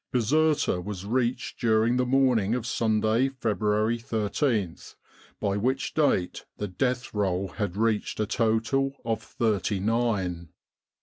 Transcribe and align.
"Bizerta 0.15 0.83
was 0.83 1.05
reached 1.05 1.59
during 1.59 1.95
the 1.97 2.07
morning 2.07 2.55
of 2.55 2.65
Sunday, 2.65 3.29
February 3.29 3.99
I3th, 3.99 4.95
by 5.39 5.57
which 5.57 5.93
date 5.93 6.43
the 6.57 6.67
death 6.67 7.13
roll 7.13 7.49
had 7.49 7.77
reached 7.77 8.19
a 8.19 8.25
total 8.25 8.95
of 9.05 9.21
thirty 9.21 9.79
nine. 9.79 10.49